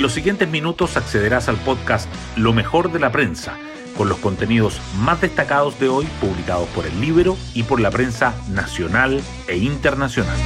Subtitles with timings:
[0.00, 3.58] En los siguientes minutos accederás al podcast Lo mejor de la prensa,
[3.98, 8.34] con los contenidos más destacados de hoy publicados por el libro y por la prensa
[8.48, 10.38] nacional e internacional.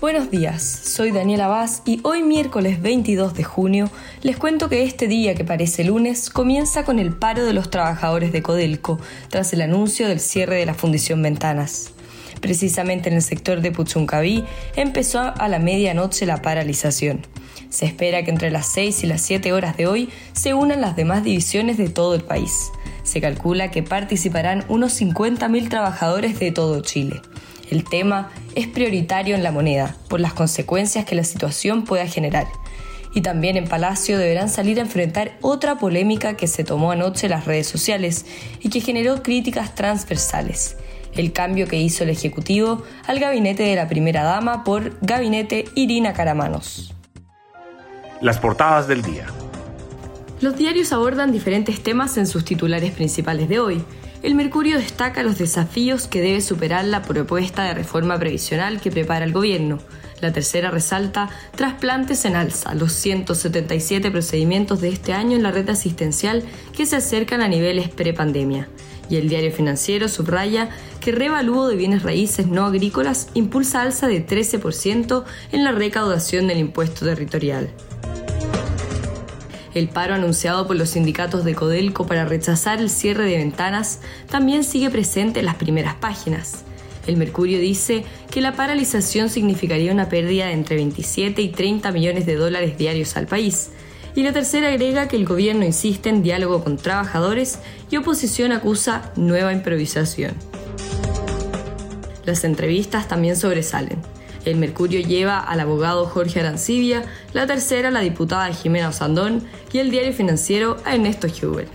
[0.00, 3.90] Buenos días, soy Daniela Vaz y hoy miércoles 22 de junio
[4.22, 8.32] les cuento que este día que parece lunes comienza con el paro de los trabajadores
[8.32, 8.98] de Codelco
[9.28, 11.92] tras el anuncio del cierre de la Fundición Ventanas.
[12.40, 14.44] Precisamente en el sector de Puchuncaví
[14.76, 17.26] empezó a la medianoche la paralización.
[17.70, 20.96] Se espera que entre las 6 y las 7 horas de hoy se unan las
[20.96, 22.70] demás divisiones de todo el país.
[23.02, 27.20] Se calcula que participarán unos 50.000 trabajadores de todo Chile.
[27.70, 32.46] El tema es prioritario en la moneda por las consecuencias que la situación pueda generar.
[33.14, 37.32] Y también en Palacio deberán salir a enfrentar otra polémica que se tomó anoche en
[37.32, 38.26] las redes sociales
[38.60, 40.76] y que generó críticas transversales
[41.20, 46.12] el cambio que hizo el Ejecutivo al gabinete de la primera dama por gabinete Irina
[46.12, 46.94] Caramanos.
[48.20, 49.26] Las portadas del día.
[50.40, 53.82] Los diarios abordan diferentes temas en sus titulares principales de hoy.
[54.22, 59.24] El Mercurio destaca los desafíos que debe superar la propuesta de reforma previsional que prepara
[59.24, 59.78] el gobierno.
[60.20, 65.68] La tercera resalta trasplantes en alza, los 177 procedimientos de este año en la red
[65.68, 66.42] asistencial
[66.76, 68.68] que se acercan a niveles prepandemia
[69.08, 74.26] y el diario financiero subraya que revalúo de bienes raíces no agrícolas impulsa alza de
[74.26, 77.70] 13% en la recaudación del impuesto territorial.
[79.74, 84.00] El paro anunciado por los sindicatos de Codelco para rechazar el cierre de ventanas
[84.30, 86.64] también sigue presente en las primeras páginas.
[87.06, 92.24] El Mercurio dice que la paralización significaría una pérdida de entre 27 y 30 millones
[92.24, 93.70] de dólares diarios al país,
[94.16, 97.58] y la tercera agrega que el gobierno insiste en diálogo con trabajadores
[97.90, 100.32] y oposición acusa nueva improvisación.
[102.24, 103.98] Las entrevistas también sobresalen.
[104.46, 107.04] El Mercurio lleva al abogado Jorge Arancibia,
[107.34, 111.68] la tercera la diputada Jimena Osandón y el diario financiero a Ernesto Huber.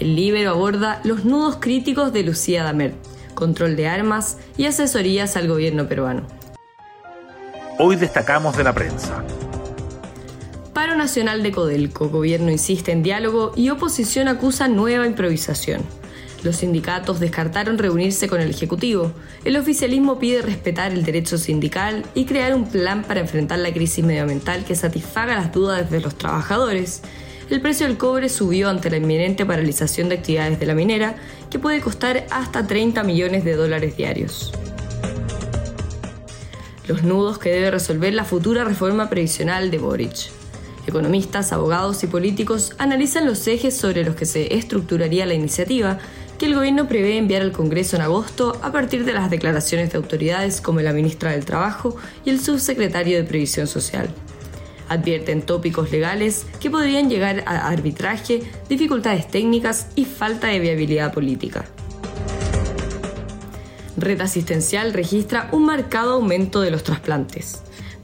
[0.00, 2.94] El Libero aborda los nudos críticos de Lucía Damer,
[3.34, 6.22] control de armas y asesorías al gobierno peruano.
[7.78, 9.22] Hoy destacamos de la prensa.
[10.92, 12.10] Paro Nacional de Codelco.
[12.10, 15.80] Gobierno insiste en diálogo y oposición acusa nueva improvisación.
[16.42, 19.10] Los sindicatos descartaron reunirse con el Ejecutivo.
[19.42, 24.04] El oficialismo pide respetar el derecho sindical y crear un plan para enfrentar la crisis
[24.04, 27.00] medioambiental que satisfaga las dudas de los trabajadores.
[27.48, 31.14] El precio del cobre subió ante la inminente paralización de actividades de la minera,
[31.48, 34.52] que puede costar hasta 30 millones de dólares diarios.
[36.86, 40.41] Los nudos que debe resolver la futura reforma previsional de Boric.
[40.86, 45.98] Economistas, abogados y políticos analizan los ejes sobre los que se estructuraría la iniciativa
[46.38, 49.98] que el gobierno prevé enviar al Congreso en agosto a partir de las declaraciones de
[49.98, 54.10] autoridades como la ministra del Trabajo y el subsecretario de Previsión Social.
[54.88, 61.64] Advierten tópicos legales que podrían llegar a arbitraje, dificultades técnicas y falta de viabilidad política.
[63.96, 67.62] Red Asistencial registra un marcado aumento de los trasplantes.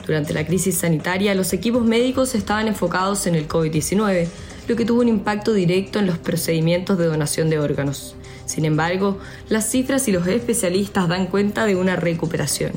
[0.09, 4.27] Durante la crisis sanitaria, los equipos médicos estaban enfocados en el COVID-19,
[4.67, 8.17] lo que tuvo un impacto directo en los procedimientos de donación de órganos.
[8.47, 9.19] Sin embargo,
[9.51, 12.73] las cifras y los especialistas dan cuenta de una recuperación.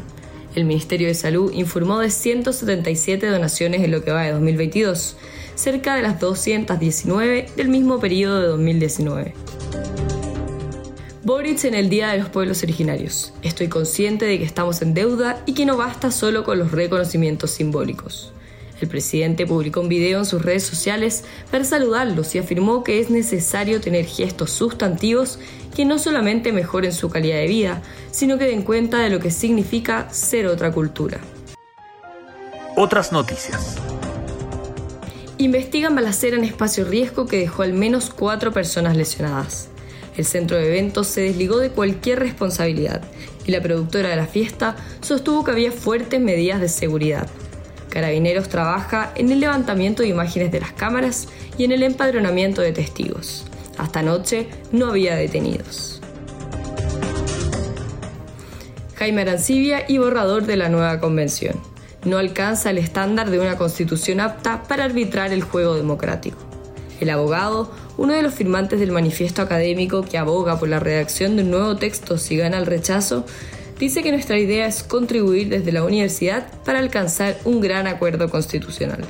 [0.56, 5.16] El Ministerio de Salud informó de 177 donaciones en lo que va de 2022,
[5.56, 9.34] cerca de las 219 del mismo periodo de 2019.
[11.24, 13.32] Boric en el Día de los Pueblos Originarios.
[13.44, 17.52] Estoy consciente de que estamos en deuda y que no basta solo con los reconocimientos
[17.52, 18.34] simbólicos.
[18.82, 23.12] El presidente publicó un video en sus redes sociales para saludarlos y afirmó que es
[23.12, 25.38] necesario tener gestos sustantivos
[25.76, 29.30] que no solamente mejoren su calidad de vida, sino que den cuenta de lo que
[29.30, 31.20] significa ser otra cultura.
[32.76, 33.76] Otras noticias.
[35.38, 39.70] Investigan balacera en espacio riesgo que dejó al menos cuatro personas lesionadas.
[40.18, 43.02] El centro de eventos se desligó de cualquier responsabilidad
[43.46, 47.28] y la productora de la fiesta sostuvo que había fuertes medidas de seguridad.
[47.90, 51.28] Carabineros trabaja en el levantamiento de imágenes de las cámaras
[51.58, 53.46] y en el empadronamiento de testigos.
[53.78, 56.02] Hasta anoche no había detenidos.
[58.96, 61.56] Jaime Arancibia y borrador de la nueva convención.
[62.06, 66.51] No alcanza el estándar de una constitución apta para arbitrar el juego democrático.
[67.02, 71.42] El abogado, uno de los firmantes del manifiesto académico que aboga por la redacción de
[71.42, 73.26] un nuevo texto si gana el rechazo,
[73.80, 79.04] dice que nuestra idea es contribuir desde la universidad para alcanzar un gran acuerdo constitucional.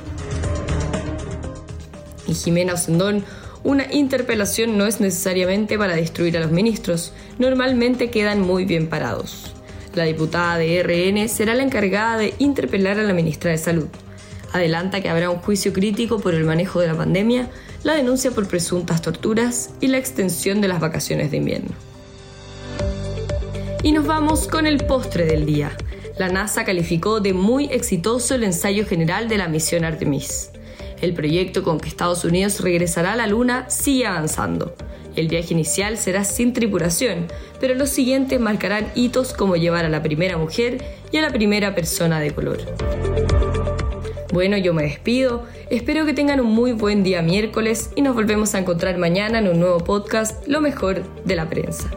[2.26, 3.26] Y Jimena Osendón,
[3.62, 9.52] una interpelación no es necesariamente para destruir a los ministros, normalmente quedan muy bien parados.
[9.94, 13.88] La diputada de RN será la encargada de interpelar a la ministra de Salud.
[14.52, 17.48] Adelanta que habrá un juicio crítico por el manejo de la pandemia,
[17.84, 21.70] la denuncia por presuntas torturas y la extensión de las vacaciones de invierno.
[23.82, 25.76] Y nos vamos con el postre del día.
[26.18, 30.50] La NASA calificó de muy exitoso el ensayo general de la misión Artemis.
[31.00, 34.76] El proyecto con que Estados Unidos regresará a la Luna sigue avanzando.
[35.16, 37.26] El viaje inicial será sin tripulación,
[37.60, 41.74] pero los siguientes marcarán hitos como llevar a la primera mujer y a la primera
[41.74, 42.60] persona de color.
[44.32, 48.54] Bueno, yo me despido, espero que tengan un muy buen día miércoles y nos volvemos
[48.54, 51.90] a encontrar mañana en un nuevo podcast, Lo mejor de la prensa.